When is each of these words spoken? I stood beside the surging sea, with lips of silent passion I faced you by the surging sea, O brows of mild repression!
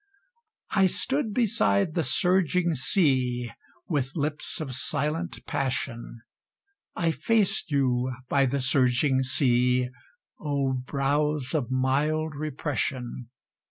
I 0.71 0.87
stood 0.87 1.31
beside 1.31 1.93
the 1.93 2.03
surging 2.03 2.73
sea, 2.73 3.51
with 3.87 4.15
lips 4.15 4.59
of 4.59 4.73
silent 4.73 5.45
passion 5.45 6.23
I 6.95 7.11
faced 7.11 7.69
you 7.71 8.11
by 8.27 8.47
the 8.47 8.61
surging 8.61 9.21
sea, 9.21 9.89
O 10.39 10.73
brows 10.73 11.53
of 11.53 11.69
mild 11.69 12.33
repression! 12.33 13.29